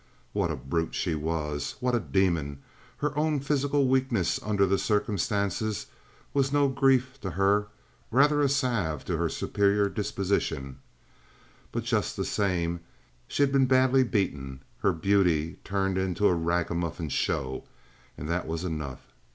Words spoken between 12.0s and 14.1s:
the same she had been badly